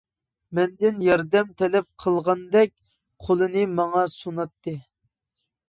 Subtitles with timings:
[0.59, 2.75] مەندىن ياردەم تەلەپ قىلغاندەك
[3.27, 4.77] قولىنى ماڭا سۇناتتى.